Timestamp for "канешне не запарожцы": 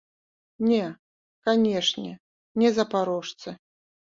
1.49-3.49